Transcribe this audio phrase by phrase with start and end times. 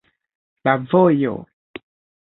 [0.69, 1.37] La vojo.